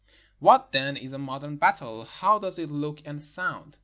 What, 0.39 0.71
then, 0.71 0.97
is 0.97 1.13
a 1.13 1.19
modern 1.19 1.57
battle— 1.57 2.05
how 2.05 2.39
does 2.39 2.57
it 2.57 2.71
look 2.71 3.03
and 3.05 3.21
sound? 3.21 3.77